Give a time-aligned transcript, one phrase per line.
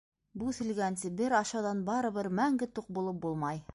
[0.43, 3.63] Бүҫелгәнсе бер ашауҙан барыбер мәңге туҡ булып булмай.